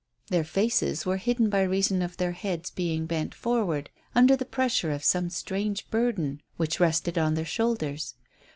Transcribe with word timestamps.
Their 0.31 0.43
faces 0.43 1.05
were 1.05 1.17
hidden 1.17 1.47
by 1.47 1.61
reason 1.61 2.01
of 2.01 2.17
their 2.17 2.31
heads 2.31 2.71
being 2.71 3.05
bent 3.05 3.35
forward 3.35 3.91
under 4.15 4.35
the 4.35 4.45
pressure 4.45 4.91
of 4.91 5.03
some 5.03 5.29
strange 5.29 5.87
burden 5.91 6.41
which 6.57 6.79
rested 6.79 7.19
on 7.19 7.35
their 7.35 7.45
shoulders. 7.45 8.15